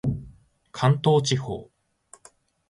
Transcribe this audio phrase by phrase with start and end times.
[0.71, 1.69] 関東地方